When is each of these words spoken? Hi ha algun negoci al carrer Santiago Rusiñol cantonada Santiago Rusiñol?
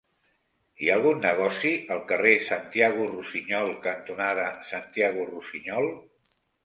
Hi 0.83 0.87
ha 0.87 0.93
algun 0.99 1.19
negoci 1.25 1.73
al 1.95 2.01
carrer 2.11 2.33
Santiago 2.47 3.05
Rusiñol 3.11 3.77
cantonada 3.89 4.49
Santiago 4.71 5.27
Rusiñol? 5.33 5.93